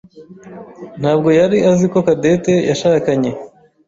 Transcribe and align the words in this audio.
ntabwo 1.01 1.29
yari 1.39 1.57
azi 1.71 1.85
ko 1.91 1.97
Cadette 2.07 2.53
yashakanye. 2.69 3.31